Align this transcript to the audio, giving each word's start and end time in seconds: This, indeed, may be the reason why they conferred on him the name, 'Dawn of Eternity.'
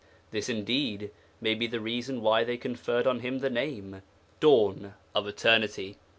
This, 0.31 0.49
indeed, 0.49 1.11
may 1.41 1.53
be 1.53 1.67
the 1.67 1.79
reason 1.79 2.21
why 2.21 2.43
they 2.43 2.57
conferred 2.57 3.05
on 3.05 3.19
him 3.19 3.37
the 3.37 3.51
name, 3.51 4.01
'Dawn 4.39 4.95
of 5.13 5.27
Eternity.' 5.27 5.95